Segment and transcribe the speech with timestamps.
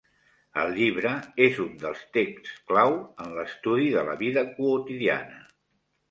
[0.59, 1.09] El llibre
[1.47, 2.93] és un dels texts clau
[3.25, 5.37] en l'estudi de la vida quotidiana.